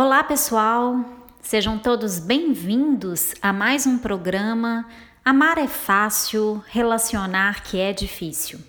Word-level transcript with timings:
Olá, 0.00 0.22
pessoal! 0.22 1.04
Sejam 1.42 1.76
todos 1.76 2.20
bem-vindos 2.20 3.34
a 3.42 3.52
mais 3.52 3.84
um 3.84 3.98
programa 3.98 4.86
Amar 5.24 5.58
é 5.58 5.66
fácil, 5.66 6.62
relacionar 6.68 7.64
que 7.64 7.80
é 7.80 7.92
difícil. 7.92 8.60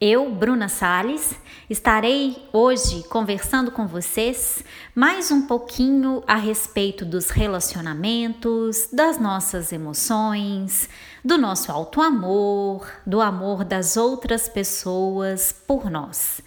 Eu, 0.00 0.30
Bruna 0.30 0.68
Sales, 0.68 1.34
estarei 1.68 2.36
hoje 2.52 3.02
conversando 3.08 3.72
com 3.72 3.88
vocês 3.88 4.62
mais 4.94 5.32
um 5.32 5.42
pouquinho 5.42 6.22
a 6.24 6.36
respeito 6.36 7.04
dos 7.04 7.30
relacionamentos, 7.30 8.88
das 8.92 9.18
nossas 9.18 9.72
emoções, 9.72 10.88
do 11.24 11.36
nosso 11.36 11.72
alto 11.72 12.00
amor, 12.00 12.88
do 13.04 13.20
amor 13.20 13.64
das 13.64 13.96
outras 13.96 14.48
pessoas 14.48 15.52
por 15.66 15.90
nós. 15.90 16.40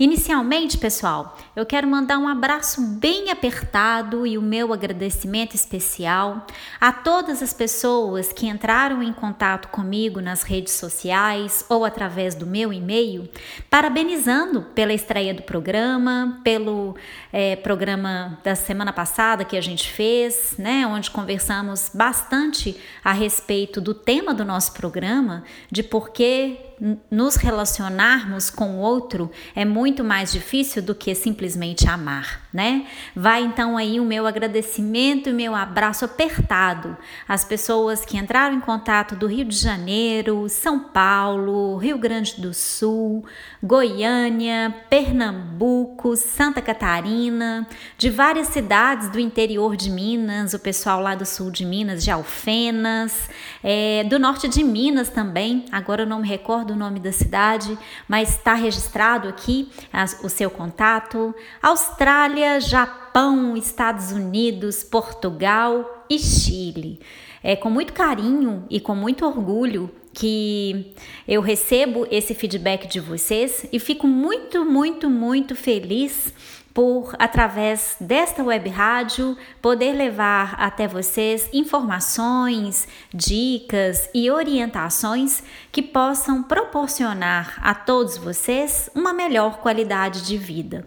Inicialmente, 0.00 0.78
pessoal, 0.78 1.36
eu 1.56 1.66
quero 1.66 1.88
mandar 1.88 2.18
um 2.18 2.28
abraço 2.28 2.80
bem 2.80 3.32
apertado 3.32 4.24
e 4.24 4.38
o 4.38 4.42
meu 4.42 4.72
agradecimento 4.72 5.56
especial 5.56 6.46
a 6.80 6.92
todas 6.92 7.42
as 7.42 7.52
pessoas 7.52 8.32
que 8.32 8.46
entraram 8.46 9.02
em 9.02 9.12
contato 9.12 9.66
comigo 9.66 10.20
nas 10.20 10.44
redes 10.44 10.74
sociais 10.74 11.64
ou 11.68 11.84
através 11.84 12.36
do 12.36 12.46
meu 12.46 12.72
e-mail, 12.72 13.28
parabenizando 13.68 14.62
pela 14.72 14.92
estreia 14.92 15.34
do 15.34 15.42
programa, 15.42 16.40
pelo 16.44 16.94
é, 17.32 17.56
programa 17.56 18.38
da 18.44 18.54
semana 18.54 18.92
passada 18.92 19.44
que 19.44 19.56
a 19.56 19.60
gente 19.60 19.90
fez, 19.90 20.54
né, 20.56 20.86
onde 20.86 21.10
conversamos 21.10 21.90
bastante 21.92 22.80
a 23.02 23.10
respeito 23.10 23.80
do 23.80 23.92
tema 23.92 24.32
do 24.32 24.44
nosso 24.44 24.74
programa, 24.74 25.42
de 25.72 25.82
por 25.82 26.10
que 26.10 26.67
nos 27.10 27.36
relacionarmos 27.36 28.50
com 28.50 28.76
o 28.76 28.78
outro 28.78 29.30
é 29.54 29.64
muito 29.64 30.04
mais 30.04 30.32
difícil 30.32 30.82
do 30.82 30.94
que 30.94 31.14
simplesmente 31.14 31.88
amar, 31.88 32.42
né? 32.52 32.86
Vai 33.14 33.42
então 33.42 33.76
aí 33.76 33.98
o 33.98 34.04
meu 34.04 34.26
agradecimento 34.26 35.28
e 35.28 35.32
meu 35.32 35.54
abraço 35.54 36.04
apertado 36.04 36.96
às 37.26 37.44
pessoas 37.44 38.04
que 38.04 38.16
entraram 38.16 38.56
em 38.56 38.60
contato 38.60 39.16
do 39.16 39.26
Rio 39.26 39.44
de 39.44 39.56
Janeiro, 39.56 40.48
São 40.48 40.78
Paulo, 40.78 41.76
Rio 41.76 41.98
Grande 41.98 42.40
do 42.40 42.54
Sul, 42.54 43.24
Goiânia, 43.62 44.74
Pernambuco, 44.88 46.16
Santa 46.16 46.62
Catarina, 46.62 47.66
de 47.96 48.10
várias 48.10 48.48
cidades 48.48 49.08
do 49.10 49.18
interior 49.18 49.76
de 49.76 49.90
Minas, 49.90 50.54
o 50.54 50.58
pessoal 50.58 51.00
lá 51.00 51.14
do 51.14 51.26
sul 51.26 51.50
de 51.50 51.64
Minas, 51.64 52.04
de 52.04 52.10
Alfenas, 52.10 53.28
é, 53.62 54.04
do 54.04 54.18
norte 54.18 54.48
de 54.48 54.62
Minas 54.62 55.08
também, 55.08 55.64
agora 55.72 56.02
eu 56.02 56.06
não 56.06 56.20
me 56.20 56.28
recordo 56.28 56.67
recordo 56.68 56.72
o 56.72 56.76
nome 56.76 57.00
da 57.00 57.12
cidade, 57.12 57.78
mas 58.06 58.30
está 58.30 58.54
registrado 58.54 59.28
aqui 59.28 59.68
as, 59.92 60.22
o 60.22 60.28
seu 60.28 60.50
contato. 60.50 61.34
Austrália, 61.62 62.60
Japão, 62.60 63.56
Estados 63.56 64.12
Unidos, 64.12 64.84
Portugal 64.84 66.04
e 66.10 66.18
Chile. 66.18 67.00
É 67.42 67.56
com 67.56 67.70
muito 67.70 67.92
carinho 67.92 68.64
e 68.68 68.80
com 68.80 68.94
muito 68.94 69.24
orgulho 69.24 69.90
que 70.12 70.94
eu 71.26 71.40
recebo 71.40 72.06
esse 72.10 72.34
feedback 72.34 72.88
de 72.88 72.98
vocês 72.98 73.66
e 73.72 73.78
fico 73.78 74.06
muito, 74.06 74.64
muito, 74.64 75.08
muito 75.08 75.54
feliz 75.54 76.34
por, 76.78 77.12
através 77.18 77.96
desta 77.98 78.44
web 78.44 78.68
rádio, 78.70 79.36
poder 79.60 79.94
levar 79.94 80.54
até 80.60 80.86
vocês 80.86 81.50
informações, 81.52 82.86
dicas 83.12 84.08
e 84.14 84.30
orientações 84.30 85.42
que 85.72 85.82
possam 85.82 86.40
proporcionar 86.40 87.58
a 87.60 87.74
todos 87.74 88.16
vocês 88.16 88.88
uma 88.94 89.12
melhor 89.12 89.58
qualidade 89.58 90.24
de 90.24 90.38
vida. 90.38 90.86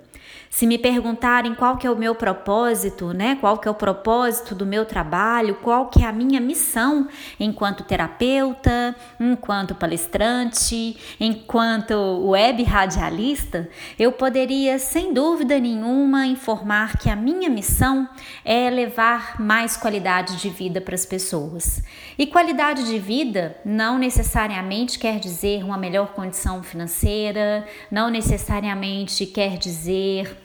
Se 0.51 0.67
me 0.67 0.77
perguntarem 0.77 1.55
qual 1.55 1.77
que 1.77 1.87
é 1.87 1.89
o 1.89 1.95
meu 1.95 2.13
propósito, 2.13 3.13
né? 3.13 3.37
Qual 3.39 3.57
que 3.57 3.69
é 3.69 3.71
o 3.71 3.73
propósito 3.73 4.53
do 4.53 4.65
meu 4.65 4.85
trabalho, 4.85 5.55
qual 5.55 5.87
que 5.87 6.03
é 6.03 6.05
a 6.05 6.11
minha 6.11 6.41
missão 6.41 7.07
enquanto 7.39 7.85
terapeuta, 7.85 8.93
enquanto 9.17 9.73
palestrante, 9.73 10.97
enquanto 11.21 11.93
web 12.27 12.61
radialista, 12.63 13.69
eu 13.97 14.11
poderia 14.11 14.77
sem 14.77 15.13
dúvida 15.13 15.57
nenhuma 15.57 16.27
informar 16.27 16.97
que 16.97 17.09
a 17.09 17.15
minha 17.15 17.49
missão 17.49 18.07
é 18.43 18.69
levar 18.69 19.39
mais 19.39 19.77
qualidade 19.77 20.35
de 20.35 20.49
vida 20.49 20.81
para 20.81 20.95
as 20.95 21.05
pessoas. 21.05 21.81
E 22.19 22.27
qualidade 22.27 22.85
de 22.85 22.99
vida 22.99 23.55
não 23.63 23.97
necessariamente 23.97 24.99
quer 24.99 25.17
dizer 25.17 25.63
uma 25.63 25.77
melhor 25.77 26.11
condição 26.11 26.61
financeira, 26.61 27.65
não 27.89 28.09
necessariamente 28.09 29.25
quer 29.25 29.57
dizer 29.57 30.40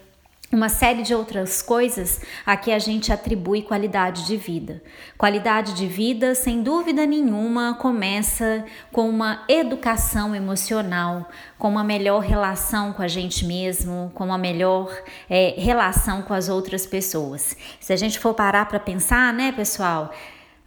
uma 0.52 0.68
série 0.68 1.02
de 1.02 1.14
outras 1.14 1.60
coisas 1.60 2.20
a 2.44 2.56
que 2.56 2.70
a 2.70 2.78
gente 2.78 3.12
atribui 3.12 3.62
qualidade 3.62 4.26
de 4.26 4.36
vida. 4.36 4.82
Qualidade 5.18 5.74
de 5.74 5.86
vida, 5.86 6.34
sem 6.34 6.62
dúvida 6.62 7.04
nenhuma, 7.04 7.74
começa 7.74 8.64
com 8.92 9.08
uma 9.08 9.42
educação 9.48 10.34
emocional, 10.34 11.28
com 11.58 11.68
uma 11.68 11.82
melhor 11.82 12.20
relação 12.20 12.92
com 12.92 13.02
a 13.02 13.08
gente 13.08 13.44
mesmo, 13.44 14.10
com 14.14 14.24
uma 14.24 14.38
melhor 14.38 14.96
é, 15.28 15.54
relação 15.58 16.22
com 16.22 16.32
as 16.32 16.48
outras 16.48 16.86
pessoas. 16.86 17.56
Se 17.80 17.92
a 17.92 17.96
gente 17.96 18.18
for 18.18 18.32
parar 18.32 18.66
para 18.66 18.78
pensar, 18.78 19.32
né, 19.32 19.52
pessoal? 19.52 20.12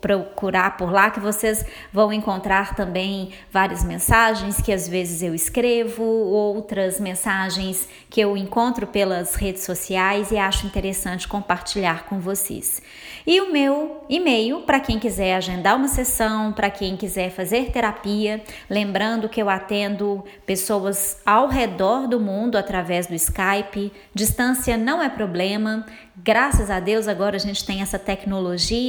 procurar 0.00 0.76
por 0.76 0.90
lá 0.90 1.10
que 1.10 1.20
vocês 1.20 1.64
vão 1.92 2.12
encontrar 2.12 2.74
também 2.74 3.30
várias 3.52 3.84
mensagens 3.84 4.60
que 4.60 4.72
às 4.72 4.88
vezes 4.88 5.22
eu 5.22 5.32
escrevo, 5.32 6.02
outras 6.02 6.98
mensagens 6.98 7.88
que 8.10 8.20
eu 8.20 8.36
encontro 8.36 8.88
pelas 8.88 9.36
redes 9.36 9.62
sociais 9.62 10.32
e 10.32 10.36
acho 10.36 10.66
interessante 10.66 11.28
compartilhar 11.28 12.06
com 12.06 12.18
vocês. 12.18 12.82
E 13.24 13.40
o 13.40 13.52
meu 13.52 14.04
e-mail 14.08 14.62
para 14.62 14.80
quem 14.80 14.98
quiser 14.98 15.36
agendar 15.36 15.76
uma 15.76 15.86
sessão, 15.86 16.52
para 16.52 16.68
quem 16.68 16.96
quiser 16.96 17.30
fazer 17.30 17.70
terapia, 17.70 18.42
lembrando 18.68 19.28
que 19.28 19.40
eu 19.40 19.48
atendo 19.48 20.24
pessoas 20.44 21.20
ao 21.24 21.46
redor 21.46 22.08
do 22.08 22.18
mundo 22.18 22.58
através 22.58 23.06
do 23.06 23.14
Skype. 23.14 23.92
Distância 24.12 24.76
não 24.76 25.00
é 25.00 25.08
problema. 25.08 25.86
Graças 26.16 26.70
a 26.70 26.80
Deus 26.80 27.06
agora 27.06 27.36
a 27.36 27.40
gente 27.40 27.64
tem 27.64 27.80
essa 27.80 27.98
tecnologia 27.98 28.79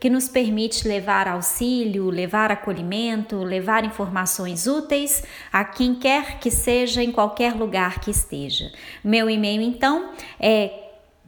que 0.00 0.10
nos 0.10 0.28
permite 0.28 0.88
levar 0.88 1.28
auxílio, 1.28 2.10
levar 2.10 2.50
acolhimento, 2.50 3.36
levar 3.42 3.84
informações 3.84 4.66
úteis 4.66 5.22
a 5.52 5.64
quem 5.64 5.94
quer 5.94 6.38
que 6.38 6.50
seja 6.50 7.02
em 7.02 7.12
qualquer 7.12 7.54
lugar 7.54 8.00
que 8.00 8.10
esteja. 8.10 8.70
Meu 9.02 9.30
e-mail 9.30 9.62
então 9.62 10.12
é 10.40 10.70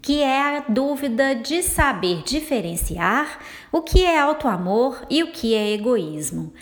que 0.02 0.22
é 0.22 0.58
a 0.58 0.64
dúvida 0.68 1.36
de 1.36 1.62
saber 1.62 2.24
diferenciar 2.24 3.40
o 3.72 3.82
que 3.82 4.04
é 4.06 4.20
auto-amor 4.20 5.06
e 5.10 5.24
o 5.24 5.32
que 5.32 5.54
é 5.54 5.74
egoísmo. 5.74 6.54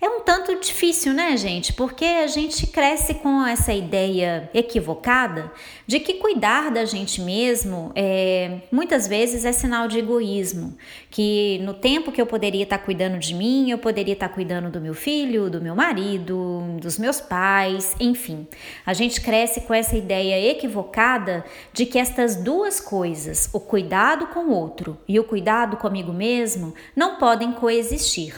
É 0.00 0.08
um 0.08 0.20
tanto 0.20 0.54
difícil, 0.60 1.12
né, 1.12 1.36
gente? 1.36 1.72
Porque 1.72 2.04
a 2.04 2.28
gente 2.28 2.68
cresce 2.68 3.14
com 3.14 3.44
essa 3.44 3.72
ideia 3.72 4.48
equivocada 4.54 5.50
de 5.88 5.98
que 5.98 6.14
cuidar 6.14 6.70
da 6.70 6.84
gente 6.84 7.20
mesmo 7.20 7.90
é, 7.96 8.60
muitas 8.70 9.08
vezes 9.08 9.44
é 9.44 9.50
sinal 9.50 9.88
de 9.88 9.98
egoísmo. 9.98 10.76
Que 11.10 11.58
no 11.64 11.74
tempo 11.74 12.12
que 12.12 12.22
eu 12.22 12.26
poderia 12.26 12.62
estar 12.62 12.78
cuidando 12.78 13.18
de 13.18 13.34
mim, 13.34 13.72
eu 13.72 13.78
poderia 13.78 14.12
estar 14.12 14.28
cuidando 14.28 14.70
do 14.70 14.80
meu 14.80 14.94
filho, 14.94 15.50
do 15.50 15.60
meu 15.60 15.74
marido, 15.74 16.62
dos 16.80 16.96
meus 16.96 17.20
pais, 17.20 17.96
enfim. 17.98 18.46
A 18.86 18.94
gente 18.94 19.20
cresce 19.20 19.62
com 19.62 19.74
essa 19.74 19.96
ideia 19.96 20.48
equivocada 20.48 21.44
de 21.72 21.84
que 21.84 21.98
estas 21.98 22.36
duas 22.36 22.78
coisas, 22.78 23.50
o 23.52 23.58
cuidado 23.58 24.28
com 24.28 24.44
o 24.44 24.54
outro 24.54 24.96
e 25.08 25.18
o 25.18 25.24
cuidado 25.24 25.76
comigo 25.76 26.12
mesmo, 26.12 26.72
não 26.94 27.16
podem 27.16 27.50
coexistir 27.50 28.32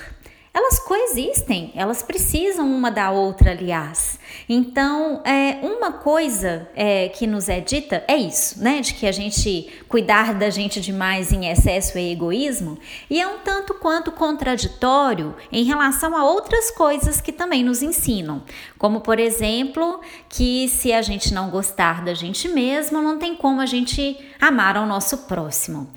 elas 0.53 0.81
coexistem, 0.81 1.73
elas 1.77 2.03
precisam 2.03 2.69
uma 2.69 2.91
da 2.91 3.13
outra, 3.13 3.53
aliás. 3.53 4.19
Então, 4.49 5.23
é, 5.25 5.65
uma 5.65 5.93
coisa 5.93 6.69
é, 6.75 7.09
que 7.09 7.25
nos 7.25 7.49
é 7.49 7.61
dita 7.61 8.03
é 8.09 8.17
isso, 8.17 8.61
né? 8.61 8.81
De 8.81 8.95
que 8.95 9.07
a 9.07 9.13
gente 9.13 9.69
cuidar 9.89 10.35
da 10.35 10.51
gente 10.51 10.81
demais 10.81 11.33
em 11.33 11.49
excesso 11.49 11.97
é 11.97 12.11
egoísmo, 12.11 12.79
e 13.09 13.21
é 13.21 13.29
um 13.29 13.39
tanto 13.39 13.75
quanto 13.75 14.11
contraditório 14.11 15.37
em 15.53 15.63
relação 15.63 16.17
a 16.17 16.25
outras 16.25 16.73
coisas 16.73 17.21
que 17.21 17.31
também 17.31 17.63
nos 17.63 17.81
ensinam. 17.81 18.43
Como, 18.77 19.01
por 19.01 19.21
exemplo, 19.21 20.01
que 20.29 20.69
se 20.69 20.93
a 20.93 21.01
gente 21.01 21.33
não 21.33 21.49
gostar 21.49 22.05
da 22.05 22.13
gente 22.13 22.49
mesmo, 22.49 23.01
não 23.01 23.19
tem 23.19 23.37
como 23.37 23.61
a 23.61 23.67
gente 23.67 24.19
amar 24.41 24.77
ao 24.77 24.87
nosso 24.87 25.19
próximo. 25.19 25.89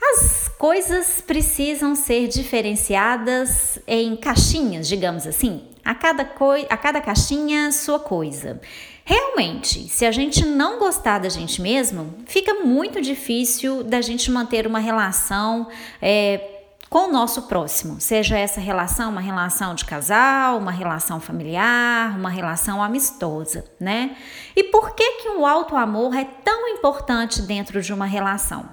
As 0.00 0.48
coisas 0.48 1.20
precisam 1.20 1.94
ser 1.94 2.28
diferenciadas 2.28 3.78
em 3.86 4.16
caixinhas, 4.16 4.88
digamos 4.88 5.26
assim. 5.26 5.62
A 5.84 5.94
cada, 5.94 6.24
coi 6.24 6.66
a 6.70 6.76
cada 6.76 7.00
caixinha, 7.00 7.72
sua 7.72 7.98
coisa. 7.98 8.60
Realmente, 9.04 9.88
se 9.88 10.04
a 10.04 10.12
gente 10.12 10.44
não 10.44 10.78
gostar 10.78 11.18
da 11.18 11.28
gente 11.28 11.62
mesmo, 11.62 12.14
fica 12.26 12.54
muito 12.54 13.00
difícil 13.00 13.82
da 13.82 14.00
gente 14.02 14.30
manter 14.30 14.66
uma 14.66 14.78
relação 14.78 15.66
é, 16.00 16.58
com 16.90 17.08
o 17.08 17.12
nosso 17.12 17.42
próximo, 17.42 18.00
seja 18.00 18.38
essa 18.38 18.60
relação 18.60 19.10
uma 19.10 19.20
relação 19.20 19.74
de 19.74 19.84
casal, 19.84 20.58
uma 20.58 20.70
relação 20.70 21.20
familiar, 21.20 22.18
uma 22.18 22.30
relação 22.30 22.82
amistosa, 22.82 23.64
né? 23.78 24.16
E 24.56 24.64
por 24.64 24.94
que 24.94 25.22
que 25.22 25.28
o 25.28 25.44
alto 25.44 25.76
amor 25.76 26.14
é 26.14 26.24
tão 26.24 26.68
importante 26.68 27.42
dentro 27.42 27.82
de 27.82 27.92
uma 27.92 28.06
relação? 28.06 28.68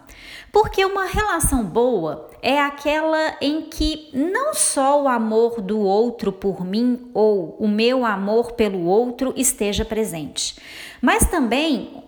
Porque 0.56 0.86
uma 0.86 1.04
relação 1.04 1.66
boa 1.66 2.30
é 2.42 2.62
aquela 2.62 3.36
em 3.42 3.63
que 3.63 4.07
não 4.13 4.54
só 4.54 5.04
o 5.04 5.07
amor 5.10 5.60
do 5.60 5.81
outro 5.81 6.31
por 6.31 6.63
mim 6.63 7.12
ou 7.13 7.57
o 7.60 7.68
meu 7.68 8.06
amor 8.06 8.54
pelo 8.54 8.86
outro 8.86 9.34
esteja 9.36 9.84
presente, 9.84 10.56
mas 11.02 11.30
também 11.30 12.02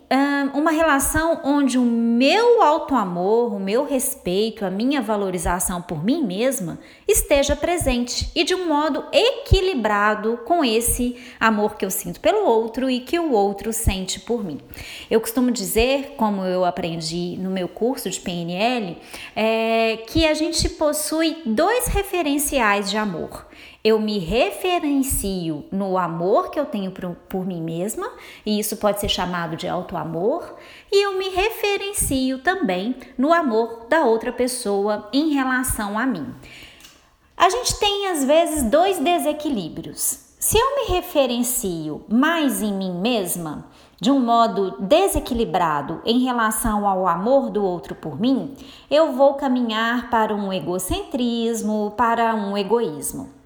uma 0.53 0.71
relação 0.71 1.41
onde 1.43 1.77
o 1.77 1.83
meu 1.83 2.61
auto-amor, 2.61 3.53
o 3.53 3.59
meu 3.59 3.85
respeito, 3.85 4.65
a 4.65 4.71
minha 4.71 5.01
valorização 5.01 5.81
por 5.81 6.03
mim 6.03 6.23
mesma 6.23 6.79
esteja 7.07 7.55
presente 7.55 8.29
e 8.33 8.43
de 8.43 8.55
um 8.55 8.67
modo 8.67 9.03
equilibrado 9.11 10.39
com 10.45 10.63
esse 10.63 11.17
amor 11.39 11.75
que 11.75 11.85
eu 11.85 11.91
sinto 11.91 12.21
pelo 12.21 12.45
outro 12.45 12.89
e 12.89 13.01
que 13.01 13.19
o 13.19 13.31
outro 13.31 13.73
sente 13.73 14.19
por 14.19 14.43
mim. 14.43 14.59
Eu 15.11 15.19
costumo 15.19 15.51
dizer, 15.51 16.15
como 16.17 16.43
eu 16.43 16.63
aprendi 16.63 17.37
no 17.37 17.49
meu 17.49 17.67
curso 17.67 18.09
de 18.09 18.19
PNL, 18.19 18.97
é, 19.35 19.97
que 20.07 20.25
a 20.25 20.33
gente 20.33 20.69
possui 20.69 21.41
dois 21.45 21.87
referenciais 21.87 22.89
de 22.89 22.97
amor 22.97 23.45
eu 23.87 24.01
me 24.01 24.17
referencio 24.19 25.63
no 25.71 25.97
amor 25.97 26.51
que 26.51 26.59
eu 26.59 26.65
tenho 26.65 26.91
por, 26.91 27.15
por 27.29 27.45
mim 27.45 27.61
mesma, 27.61 28.11
e 28.45 28.59
isso 28.59 28.75
pode 28.75 28.99
ser 28.99 29.07
chamado 29.07 29.55
de 29.55 29.65
auto-amor, 29.65 30.55
e 30.91 31.05
eu 31.05 31.17
me 31.17 31.29
referencio 31.29 32.39
também 32.39 32.95
no 33.17 33.31
amor 33.31 33.85
da 33.89 34.03
outra 34.03 34.33
pessoa 34.33 35.07
em 35.13 35.33
relação 35.33 35.97
a 35.97 36.05
mim. 36.05 36.35
A 37.37 37.49
gente 37.49 37.79
tem 37.79 38.07
às 38.07 38.25
vezes 38.25 38.63
dois 38.63 38.99
desequilíbrios. 38.99 40.25
Se 40.37 40.57
eu 40.57 40.75
me 40.75 40.95
referencio 40.95 42.03
mais 42.09 42.61
em 42.61 42.73
mim 42.73 42.91
mesma, 42.91 43.67
de 44.01 44.11
um 44.11 44.19
modo 44.19 44.75
desequilibrado 44.81 46.01
em 46.05 46.25
relação 46.25 46.85
ao 46.85 47.07
amor 47.07 47.49
do 47.49 47.63
outro 47.63 47.95
por 47.95 48.19
mim, 48.19 48.53
eu 48.91 49.13
vou 49.13 49.35
caminhar 49.35 50.09
para 50.09 50.35
um 50.35 50.51
egocentrismo, 50.51 51.93
para 51.95 52.35
um 52.35 52.57
egoísmo. 52.57 53.36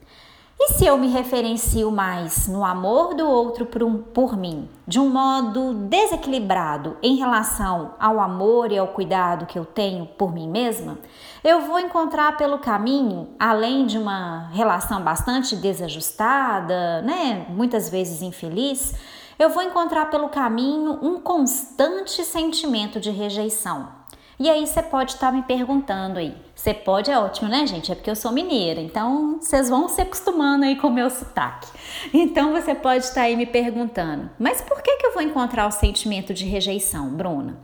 E 0.63 0.73
se 0.73 0.85
eu 0.85 0.95
me 0.95 1.07
referencio 1.07 1.89
mais 1.89 2.47
no 2.47 2.63
amor 2.63 3.15
do 3.15 3.27
outro 3.27 3.65
por, 3.65 3.81
um, 3.81 3.97
por 3.97 4.37
mim, 4.37 4.69
de 4.87 4.99
um 4.99 5.09
modo 5.09 5.73
desequilibrado 5.73 6.97
em 7.01 7.15
relação 7.15 7.95
ao 7.99 8.19
amor 8.19 8.71
e 8.71 8.77
ao 8.77 8.89
cuidado 8.89 9.47
que 9.47 9.57
eu 9.57 9.65
tenho 9.65 10.05
por 10.05 10.31
mim 10.31 10.47
mesma, 10.47 10.99
eu 11.43 11.61
vou 11.61 11.79
encontrar 11.79 12.37
pelo 12.37 12.59
caminho, 12.59 13.29
além 13.39 13.87
de 13.87 13.97
uma 13.97 14.49
relação 14.53 15.01
bastante 15.01 15.55
desajustada, 15.55 17.01
né, 17.01 17.47
muitas 17.49 17.89
vezes 17.89 18.21
infeliz, 18.21 18.93
eu 19.39 19.49
vou 19.49 19.63
encontrar 19.63 20.11
pelo 20.11 20.29
caminho 20.29 20.99
um 21.01 21.19
constante 21.19 22.23
sentimento 22.23 22.99
de 22.99 23.09
rejeição 23.09 24.00
e 24.41 24.49
aí 24.49 24.65
você 24.65 24.81
pode 24.81 25.11
estar 25.11 25.27
tá 25.27 25.31
me 25.31 25.43
perguntando 25.43 26.17
aí. 26.17 26.35
Você 26.55 26.73
pode 26.73 27.11
é 27.11 27.19
ótimo, 27.19 27.47
né, 27.47 27.67
gente? 27.67 27.91
É 27.91 27.95
porque 27.95 28.09
eu 28.09 28.15
sou 28.15 28.31
mineira, 28.31 28.81
então 28.81 29.37
vocês 29.39 29.69
vão 29.69 29.87
se 29.87 30.01
acostumando 30.01 30.65
aí 30.65 30.75
com 30.75 30.87
o 30.87 30.93
meu 30.93 31.11
sotaque. 31.11 31.67
Então 32.11 32.51
você 32.51 32.73
pode 32.73 33.03
estar 33.03 33.21
tá 33.21 33.21
aí 33.21 33.35
me 33.35 33.45
perguntando, 33.45 34.31
mas 34.39 34.59
por 34.59 34.81
que, 34.81 34.97
que 34.97 35.05
eu 35.05 35.13
vou 35.13 35.21
encontrar 35.21 35.67
o 35.67 35.71
sentimento 35.71 36.33
de 36.33 36.45
rejeição, 36.45 37.09
Bruna? 37.09 37.59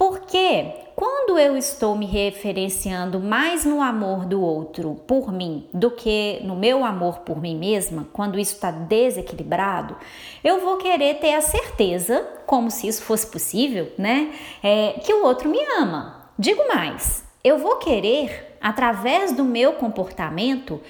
Porque 0.00 0.64
quando 0.96 1.38
eu 1.38 1.58
estou 1.58 1.94
me 1.94 2.06
referenciando 2.06 3.20
mais 3.20 3.66
no 3.66 3.82
amor 3.82 4.24
do 4.24 4.40
outro 4.40 4.94
por 5.06 5.30
mim 5.30 5.68
do 5.74 5.90
que 5.90 6.40
no 6.42 6.56
meu 6.56 6.86
amor 6.86 7.18
por 7.18 7.38
mim 7.38 7.54
mesma, 7.54 8.08
quando 8.10 8.38
isso 8.38 8.54
está 8.54 8.70
desequilibrado, 8.70 9.94
eu 10.42 10.58
vou 10.58 10.78
querer 10.78 11.16
ter 11.16 11.34
a 11.34 11.42
certeza, 11.42 12.26
como 12.46 12.70
se 12.70 12.88
isso 12.88 13.02
fosse 13.02 13.26
possível, 13.26 13.92
né? 13.98 14.32
É, 14.62 14.98
que 15.04 15.12
o 15.12 15.22
outro 15.22 15.50
me 15.50 15.60
ama. 15.78 16.30
Digo 16.38 16.66
mais, 16.66 17.22
eu 17.44 17.58
vou 17.58 17.76
querer, 17.76 18.56
através 18.58 19.32
do 19.32 19.44
meu 19.44 19.74
comportamento, 19.74 20.80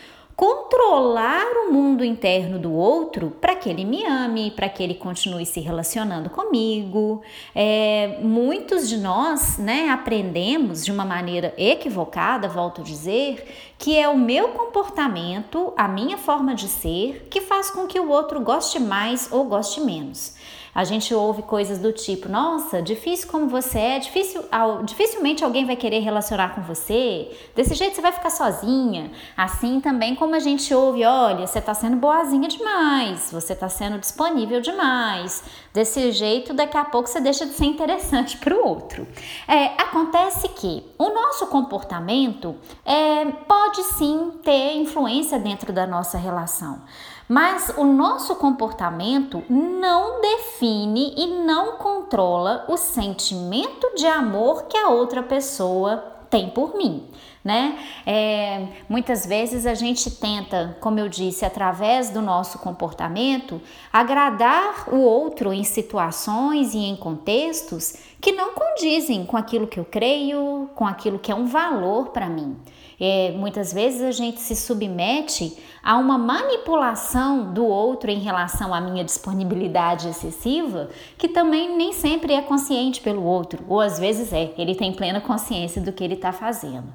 controlar 0.40 1.44
o 1.66 1.70
mundo 1.70 2.02
interno 2.02 2.58
do 2.58 2.72
outro 2.72 3.30
para 3.42 3.54
que 3.54 3.68
ele 3.68 3.84
me 3.84 4.06
ame, 4.06 4.50
para 4.50 4.70
que 4.70 4.82
ele 4.82 4.94
continue 4.94 5.44
se 5.44 5.60
relacionando 5.60 6.30
comigo. 6.30 7.20
É, 7.54 8.16
muitos 8.22 8.88
de 8.88 8.96
nós, 8.96 9.58
né, 9.58 9.90
aprendemos 9.90 10.82
de 10.82 10.90
uma 10.90 11.04
maneira 11.04 11.52
equivocada, 11.58 12.48
volto 12.48 12.80
a 12.80 12.84
dizer, 12.84 13.46
que 13.76 13.98
é 13.98 14.08
o 14.08 14.16
meu 14.16 14.48
comportamento, 14.48 15.74
a 15.76 15.86
minha 15.86 16.16
forma 16.16 16.54
de 16.54 16.68
ser, 16.68 17.28
que 17.28 17.42
faz 17.42 17.70
com 17.70 17.86
que 17.86 18.00
o 18.00 18.08
outro 18.08 18.40
goste 18.40 18.80
mais 18.80 19.30
ou 19.30 19.44
goste 19.44 19.82
menos. 19.82 20.34
A 20.74 20.84
gente 20.84 21.12
ouve 21.14 21.42
coisas 21.42 21.78
do 21.78 21.92
tipo: 21.92 22.28
nossa, 22.28 22.80
difícil 22.80 23.28
como 23.28 23.48
você 23.48 23.78
é, 23.78 23.98
difícil, 23.98 24.44
dificilmente 24.84 25.44
alguém 25.44 25.64
vai 25.64 25.76
querer 25.76 26.00
relacionar 26.00 26.54
com 26.54 26.62
você, 26.62 27.30
desse 27.54 27.74
jeito 27.74 27.96
você 27.96 28.02
vai 28.02 28.12
ficar 28.12 28.30
sozinha. 28.30 29.10
Assim 29.36 29.80
também 29.80 30.14
como 30.14 30.34
a 30.34 30.38
gente 30.38 30.72
ouve: 30.72 31.04
olha, 31.04 31.46
você 31.46 31.58
está 31.58 31.74
sendo 31.74 31.96
boazinha 31.96 32.48
demais, 32.48 33.30
você 33.32 33.52
está 33.52 33.68
sendo 33.68 33.98
disponível 33.98 34.60
demais. 34.60 35.42
Desse 35.72 36.10
jeito, 36.12 36.52
daqui 36.52 36.76
a 36.76 36.84
pouco 36.84 37.08
você 37.08 37.20
deixa 37.20 37.46
de 37.46 37.52
ser 37.52 37.66
interessante 37.66 38.36
para 38.36 38.54
o 38.54 38.66
outro. 38.66 39.06
É, 39.46 39.66
acontece 39.80 40.48
que 40.48 40.84
o 40.98 41.10
nosso 41.10 41.46
comportamento 41.46 42.56
é, 42.84 43.24
pode 43.46 43.82
sim 43.84 44.32
ter 44.42 44.74
influência 44.76 45.38
dentro 45.38 45.72
da 45.72 45.86
nossa 45.86 46.18
relação. 46.18 46.82
Mas 47.30 47.72
o 47.76 47.84
nosso 47.84 48.34
comportamento 48.34 49.44
não 49.48 50.20
define 50.20 51.14
e 51.16 51.28
não 51.44 51.76
controla 51.76 52.64
o 52.66 52.76
sentimento 52.76 53.94
de 53.94 54.04
amor 54.04 54.64
que 54.64 54.76
a 54.76 54.88
outra 54.88 55.22
pessoa 55.22 55.98
tem 56.28 56.50
por 56.50 56.74
mim. 56.76 57.08
né? 57.44 57.78
É, 58.04 58.66
muitas 58.88 59.24
vezes 59.24 59.64
a 59.64 59.74
gente 59.74 60.10
tenta, 60.10 60.76
como 60.80 60.98
eu 60.98 61.08
disse, 61.08 61.44
através 61.44 62.10
do 62.10 62.20
nosso 62.20 62.58
comportamento, 62.58 63.62
agradar 63.92 64.92
o 64.92 64.98
outro 64.98 65.52
em 65.52 65.62
situações 65.62 66.74
e 66.74 66.78
em 66.78 66.96
contextos 66.96 67.94
que 68.20 68.32
não 68.32 68.54
condizem 68.54 69.24
com 69.24 69.36
aquilo 69.36 69.68
que 69.68 69.78
eu 69.78 69.84
creio, 69.84 70.68
com 70.74 70.84
aquilo 70.84 71.18
que 71.18 71.30
é 71.30 71.34
um 71.34 71.46
valor 71.46 72.08
para 72.08 72.28
mim. 72.28 72.56
É, 73.00 73.32
muitas 73.32 73.72
vezes 73.72 74.02
a 74.02 74.10
gente 74.10 74.40
se 74.40 74.54
submete 74.54 75.56
a 75.82 75.96
uma 75.96 76.18
manipulação 76.18 77.52
do 77.54 77.64
outro 77.64 78.10
em 78.10 78.18
relação 78.18 78.74
à 78.74 78.80
minha 78.80 79.02
disponibilidade 79.02 80.08
excessiva, 80.08 80.90
que 81.16 81.26
também 81.26 81.76
nem 81.76 81.94
sempre 81.94 82.34
é 82.34 82.42
consciente 82.42 83.00
pelo 83.00 83.24
outro, 83.24 83.64
ou 83.66 83.80
às 83.80 83.98
vezes 83.98 84.32
é, 84.34 84.52
ele 84.58 84.74
tem 84.74 84.92
plena 84.92 85.20
consciência 85.20 85.80
do 85.80 85.92
que 85.92 86.04
ele 86.04 86.14
está 86.14 86.30
fazendo. 86.30 86.92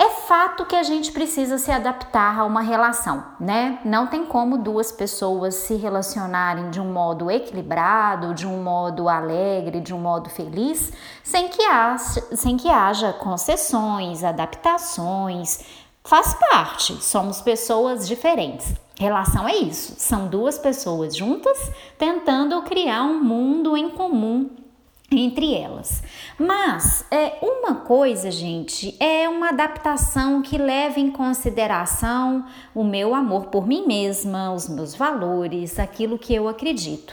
É 0.00 0.10
fato 0.10 0.64
que 0.64 0.76
a 0.76 0.84
gente 0.84 1.10
precisa 1.10 1.58
se 1.58 1.72
adaptar 1.72 2.38
a 2.38 2.44
uma 2.44 2.60
relação, 2.60 3.24
né? 3.40 3.80
Não 3.84 4.06
tem 4.06 4.24
como 4.24 4.56
duas 4.56 4.92
pessoas 4.92 5.56
se 5.56 5.74
relacionarem 5.74 6.70
de 6.70 6.80
um 6.80 6.92
modo 6.92 7.28
equilibrado, 7.28 8.32
de 8.32 8.46
um 8.46 8.62
modo 8.62 9.08
alegre, 9.08 9.80
de 9.80 9.92
um 9.92 9.98
modo 9.98 10.30
feliz, 10.30 10.92
sem 11.24 11.48
que 11.48 11.64
haja, 11.64 12.22
sem 12.36 12.56
que 12.56 12.68
haja 12.68 13.12
concessões, 13.12 14.22
adaptações. 14.22 15.64
Faz 16.04 16.32
parte, 16.48 17.02
somos 17.02 17.40
pessoas 17.40 18.06
diferentes. 18.06 18.76
Relação 18.96 19.48
é 19.48 19.56
isso, 19.56 19.94
são 19.98 20.28
duas 20.28 20.56
pessoas 20.58 21.16
juntas 21.16 21.72
tentando 21.98 22.62
criar 22.62 23.02
um 23.02 23.20
mundo 23.20 23.76
em 23.76 23.90
comum 23.90 24.48
entre 25.10 25.54
elas. 25.54 26.02
Mas 26.38 27.04
é 27.10 27.38
uma 27.42 27.74
coisa, 27.74 28.30
gente, 28.30 28.96
é 29.00 29.28
uma 29.28 29.48
adaptação 29.48 30.40
que 30.40 30.56
leva 30.56 31.00
em 31.00 31.10
consideração 31.10 32.46
o 32.72 32.84
meu 32.84 33.12
amor 33.12 33.46
por 33.46 33.66
mim 33.66 33.84
mesma, 33.84 34.52
os 34.52 34.68
meus 34.68 34.94
valores, 34.94 35.80
aquilo 35.80 36.16
que 36.16 36.32
eu 36.32 36.46
acredito. 36.46 37.12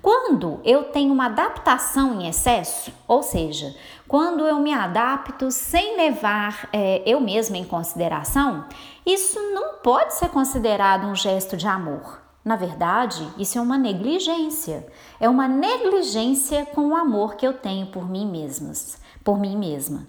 Quando 0.00 0.60
eu 0.64 0.84
tenho 0.84 1.12
uma 1.12 1.26
adaptação 1.26 2.20
em 2.20 2.28
excesso, 2.28 2.92
ou 3.08 3.24
seja, 3.24 3.74
quando 4.06 4.46
eu 4.46 4.60
me 4.60 4.72
adapto 4.72 5.50
sem 5.50 5.96
levar 5.96 6.68
é, 6.72 7.02
eu 7.04 7.20
mesma 7.20 7.58
em 7.58 7.64
consideração, 7.64 8.64
isso 9.04 9.38
não 9.52 9.78
pode 9.82 10.14
ser 10.14 10.28
considerado 10.28 11.08
um 11.08 11.14
gesto 11.16 11.56
de 11.56 11.66
amor. 11.66 12.29
Na 12.50 12.56
verdade, 12.56 13.24
isso 13.38 13.58
é 13.58 13.60
uma 13.60 13.78
negligência. 13.78 14.84
É 15.20 15.28
uma 15.28 15.46
negligência 15.46 16.66
com 16.66 16.88
o 16.88 16.96
amor 16.96 17.36
que 17.36 17.46
eu 17.46 17.52
tenho 17.52 17.86
por 17.86 18.10
mim 18.10 18.26
mesmas, 18.28 18.98
por 19.22 19.38
mim 19.38 19.56
mesma. 19.56 20.04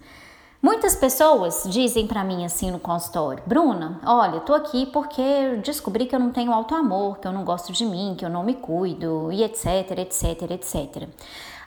Muitas 0.59 0.95
pessoas 0.95 1.65
dizem 1.67 2.07
para 2.07 2.23
mim 2.23 2.43
assim 2.43 2.71
no 2.71 2.79
consultório: 2.79 3.43
"Bruna, 3.45 4.01
olha, 4.03 4.39
tô 4.39 4.55
aqui 4.55 4.87
porque 4.87 5.21
descobri 5.63 6.07
que 6.07 6.15
eu 6.15 6.19
não 6.19 6.31
tenho 6.31 6.51
alto 6.51 6.73
amor, 6.73 7.19
que 7.19 7.27
eu 7.27 7.31
não 7.31 7.45
gosto 7.45 7.71
de 7.71 7.85
mim, 7.85 8.15
que 8.17 8.25
eu 8.25 8.29
não 8.29 8.41
me 8.41 8.55
cuido 8.55 9.31
e 9.31 9.43
etc, 9.43 9.99
etc, 9.99 10.49
etc". 10.49 11.09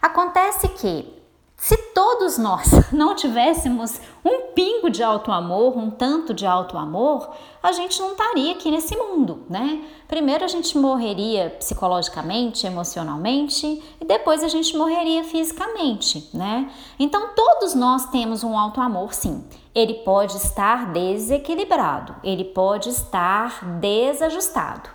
Acontece 0.02 0.66
que 0.70 1.23
se 1.56 1.76
todos 1.94 2.36
nós 2.36 2.68
não 2.92 3.14
tivéssemos 3.14 4.00
um 4.24 4.52
pingo 4.52 4.90
de 4.90 5.02
alto 5.02 5.32
amor, 5.32 5.76
um 5.78 5.90
tanto 5.90 6.34
de 6.34 6.46
alto 6.46 6.76
amor, 6.76 7.34
a 7.62 7.72
gente 7.72 7.98
não 8.00 8.12
estaria 8.12 8.52
aqui 8.52 8.70
nesse 8.70 8.96
mundo, 8.96 9.44
né? 9.48 9.82
Primeiro 10.06 10.44
a 10.44 10.48
gente 10.48 10.76
morreria 10.76 11.56
psicologicamente, 11.58 12.66
emocionalmente 12.66 13.82
e 14.00 14.04
depois 14.04 14.44
a 14.44 14.48
gente 14.48 14.76
morreria 14.76 15.24
fisicamente, 15.24 16.28
né? 16.34 16.70
Então 16.98 17.30
todos 17.34 17.74
nós 17.74 18.10
temos 18.10 18.44
um 18.44 18.58
alto 18.58 18.80
amor, 18.80 19.14
sim. 19.14 19.44
Ele 19.74 19.94
pode 19.94 20.36
estar 20.36 20.92
desequilibrado, 20.92 22.14
ele 22.22 22.44
pode 22.44 22.90
estar 22.90 23.64
desajustado. 23.80 24.93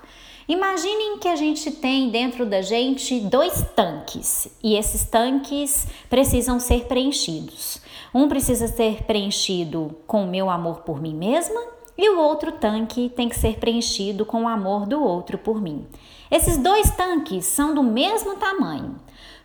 Imaginem 0.50 1.20
que 1.20 1.28
a 1.28 1.36
gente 1.36 1.70
tem 1.70 2.10
dentro 2.10 2.44
da 2.44 2.60
gente 2.64 3.20
dois 3.20 3.64
tanques 3.76 4.48
e 4.64 4.76
esses 4.76 5.06
tanques 5.06 5.86
precisam 6.10 6.60
ser 6.60 6.86
preenchidos. 6.86 7.80
Um 8.12 8.28
precisa 8.28 8.68
ser 8.68 9.04
preenchido 9.04 9.96
com 10.08 10.24
o 10.24 10.28
meu 10.28 10.50
amor 10.50 10.80
por 10.80 11.00
mim 11.00 11.14
mesma 11.14 11.62
e 11.96 12.10
o 12.10 12.20
outro 12.20 12.52
tanque 12.54 13.10
tem 13.10 13.30
que 13.30 13.38
ser 13.38 13.60
preenchido 13.60 14.26
com 14.26 14.46
o 14.46 14.48
amor 14.48 14.88
do 14.88 15.04
outro 15.04 15.38
por 15.38 15.62
mim. 15.62 15.86
Esses 16.32 16.58
dois 16.58 16.90
tanques 16.96 17.46
são 17.46 17.76
do 17.76 17.84
mesmo 17.84 18.36
tamanho. 18.38 18.96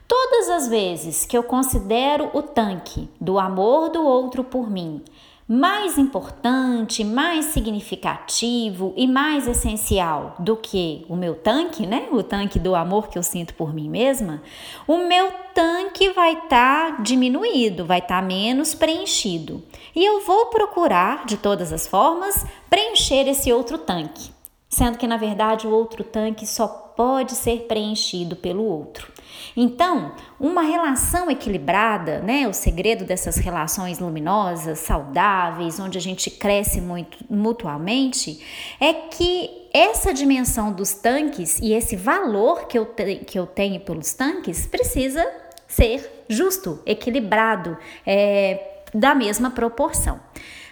Todas 0.08 0.48
as 0.48 0.68
vezes 0.68 1.26
que 1.26 1.36
eu 1.36 1.42
considero 1.42 2.30
o 2.32 2.40
tanque 2.40 3.10
do 3.20 3.38
amor 3.38 3.90
do 3.90 4.02
outro 4.02 4.42
por 4.42 4.70
mim 4.70 5.02
mais 5.46 5.98
importante, 5.98 7.04
mais 7.04 7.46
significativo 7.46 8.94
e 8.96 9.06
mais 9.06 9.46
essencial 9.46 10.34
do 10.38 10.56
que 10.56 11.04
o 11.08 11.14
meu 11.14 11.34
tanque, 11.34 11.86
né? 11.86 12.08
O 12.10 12.22
tanque 12.22 12.58
do 12.58 12.74
amor 12.74 13.08
que 13.08 13.18
eu 13.18 13.22
sinto 13.22 13.52
por 13.54 13.74
mim 13.74 13.88
mesma, 13.88 14.42
o 14.86 14.96
meu 14.96 15.30
tanque 15.54 16.10
vai 16.10 16.32
estar 16.32 16.96
tá 16.96 17.02
diminuído, 17.02 17.84
vai 17.84 17.98
estar 17.98 18.22
tá 18.22 18.26
menos 18.26 18.74
preenchido. 18.74 19.62
E 19.94 20.04
eu 20.04 20.20
vou 20.24 20.46
procurar, 20.46 21.26
de 21.26 21.36
todas 21.36 21.72
as 21.72 21.86
formas, 21.86 22.46
preencher 22.70 23.28
esse 23.28 23.52
outro 23.52 23.76
tanque, 23.76 24.33
sendo 24.74 24.98
que 24.98 25.06
na 25.06 25.16
verdade 25.16 25.66
o 25.66 25.70
outro 25.70 26.02
tanque 26.02 26.46
só 26.46 26.66
pode 26.96 27.32
ser 27.32 27.62
preenchido 27.66 28.36
pelo 28.36 28.64
outro. 28.64 29.12
Então, 29.56 30.12
uma 30.38 30.62
relação 30.62 31.30
equilibrada, 31.30 32.20
né, 32.20 32.46
o 32.46 32.52
segredo 32.52 33.04
dessas 33.04 33.36
relações 33.36 33.98
luminosas, 33.98 34.80
saudáveis, 34.80 35.78
onde 35.80 35.98
a 35.98 36.00
gente 36.00 36.30
cresce 36.30 36.80
muito 36.80 37.18
mutuamente, 37.28 38.40
é 38.80 38.92
que 38.92 39.50
essa 39.72 40.14
dimensão 40.14 40.72
dos 40.72 40.94
tanques 40.94 41.58
e 41.58 41.72
esse 41.72 41.96
valor 41.96 42.66
que 42.66 42.78
eu, 42.78 42.86
que 43.26 43.38
eu 43.38 43.46
tenho 43.46 43.80
pelos 43.80 44.12
tanques 44.12 44.66
precisa 44.66 45.24
ser 45.66 46.24
justo, 46.28 46.80
equilibrado, 46.86 47.76
é, 48.06 48.82
da 48.94 49.14
mesma 49.14 49.50
proporção. 49.50 50.20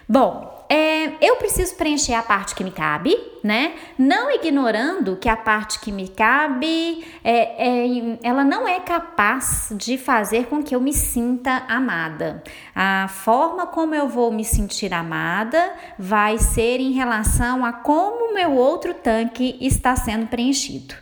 Bom, 0.08 0.52
é, 0.74 1.12
eu 1.20 1.36
preciso 1.36 1.74
preencher 1.74 2.14
a 2.14 2.22
parte 2.22 2.54
que 2.54 2.64
me 2.64 2.70
cabe, 2.70 3.14
né? 3.44 3.74
Não 3.98 4.30
ignorando 4.30 5.16
que 5.16 5.28
a 5.28 5.36
parte 5.36 5.78
que 5.78 5.92
me 5.92 6.08
cabe, 6.08 7.04
é, 7.22 7.84
é, 7.84 8.18
ela 8.22 8.42
não 8.42 8.66
é 8.66 8.80
capaz 8.80 9.70
de 9.76 9.98
fazer 9.98 10.46
com 10.46 10.62
que 10.62 10.74
eu 10.74 10.80
me 10.80 10.94
sinta 10.94 11.64
amada. 11.68 12.42
A 12.74 13.06
forma 13.08 13.66
como 13.66 13.94
eu 13.94 14.08
vou 14.08 14.32
me 14.32 14.46
sentir 14.46 14.94
amada 14.94 15.74
vai 15.98 16.38
ser 16.38 16.80
em 16.80 16.92
relação 16.92 17.66
a 17.66 17.72
como 17.74 18.30
o 18.30 18.34
meu 18.34 18.52
outro 18.52 18.94
tanque 18.94 19.58
está 19.60 19.94
sendo 19.94 20.26
preenchido. 20.26 20.94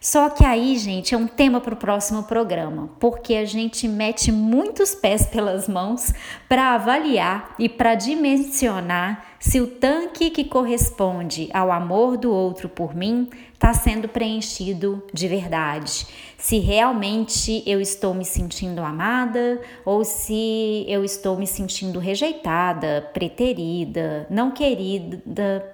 Só 0.00 0.30
que 0.30 0.44
aí, 0.44 0.76
gente, 0.76 1.14
é 1.14 1.18
um 1.18 1.26
tema 1.26 1.60
para 1.60 1.74
o 1.74 1.76
próximo 1.76 2.22
programa, 2.22 2.88
porque 3.00 3.34
a 3.34 3.44
gente 3.44 3.88
mete 3.88 4.30
muitos 4.30 4.94
pés 4.94 5.26
pelas 5.26 5.68
mãos 5.68 6.12
para 6.48 6.74
avaliar 6.74 7.54
e 7.58 7.68
para 7.68 7.94
dimensionar 7.96 9.24
se 9.38 9.60
o 9.60 9.66
tanque 9.66 10.30
que 10.30 10.44
corresponde 10.44 11.48
ao 11.52 11.70
amor 11.70 12.16
do 12.16 12.32
outro 12.32 12.68
por 12.68 12.94
mim 12.94 13.28
está 13.58 13.74
sendo 13.74 14.08
preenchido 14.08 15.02
de 15.12 15.26
verdade. 15.26 16.06
Se 16.36 16.60
realmente 16.60 17.64
eu 17.66 17.80
estou 17.80 18.14
me 18.14 18.24
sentindo 18.24 18.80
amada 18.80 19.60
ou 19.84 20.04
se 20.04 20.84
eu 20.86 21.04
estou 21.04 21.36
me 21.36 21.46
sentindo 21.46 21.98
rejeitada, 21.98 23.10
preterida, 23.12 24.28
não 24.30 24.52
querida 24.52 25.20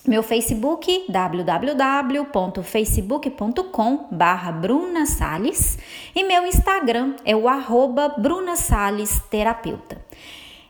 Meu 0.07 0.23
Facebook, 0.23 1.05
www.facebook.com 1.09 4.07
barra 4.11 4.51
Bruna 4.51 5.05
Salles 5.05 5.79
e 6.15 6.25
meu 6.25 6.47
Instagram 6.47 7.17
é 7.25 7.37
o 7.37 7.47
arroba 7.47 8.15
Bruna 8.17 8.57
Salles 8.57 9.21
Terapeuta. 9.31 10.01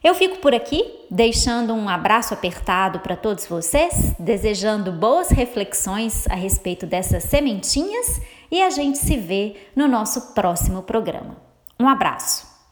Eu 0.02 0.14
fico 0.14 0.38
por 0.38 0.54
aqui, 0.54 0.82
deixando 1.10 1.74
um 1.74 1.86
abraço 1.88 2.34
apertado 2.34 2.98
para 3.00 3.14
todos 3.14 3.46
vocês, 3.46 4.14
desejando 4.18 4.90
boas 4.90 5.30
reflexões 5.30 6.26
a 6.28 6.34
respeito 6.34 6.84
dessas 6.84 7.22
sementinhas 7.24 8.20
e 8.50 8.60
a 8.60 8.70
gente 8.70 8.98
se 8.98 9.16
vê 9.16 9.54
no 9.76 9.86
nosso 9.86 10.34
próximo 10.34 10.82
programa. 10.82 11.36
Um 11.78 11.86
abraço! 11.86 12.49